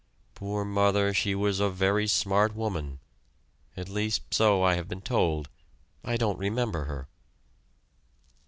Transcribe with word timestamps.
Poor 0.33 0.65
mother, 0.65 1.13
she 1.13 1.35
was 1.35 1.59
a 1.59 1.69
very 1.69 2.07
smart 2.07 2.55
woman 2.55 2.97
at 3.77 3.87
least 3.87 4.33
so 4.33 4.63
I 4.63 4.73
have 4.73 4.87
been 4.87 5.03
told 5.03 5.47
I 6.03 6.17
don't 6.17 6.39
remember 6.39 6.85
her." 6.85 7.07